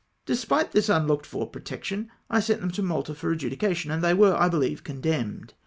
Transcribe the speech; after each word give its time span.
Despite 0.25 0.71
this 0.71 0.89
unlooked 0.89 1.27
for 1.27 1.47
protection, 1.47 2.09
I 2.27 2.39
sent 2.39 2.61
them 2.61 2.71
to 2.71 2.81
Malta 2.81 3.13
for 3.13 3.31
adjudication, 3.31 3.91
and 3.91 4.03
they 4.03 4.15
were, 4.15 4.33
I 4.33 4.49
beheve, 4.49 4.83
con 4.83 4.99
demned. 4.99 5.53